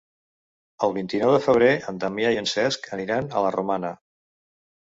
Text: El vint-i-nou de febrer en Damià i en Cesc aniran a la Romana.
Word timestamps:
El 0.87 0.95
vint-i-nou 0.95 1.33
de 1.35 1.41
febrer 1.49 1.69
en 1.91 1.99
Damià 2.05 2.31
i 2.37 2.39
en 2.43 2.51
Cesc 2.55 2.91
aniran 2.99 3.31
a 3.41 3.45
la 3.49 3.53
Romana. 3.59 3.93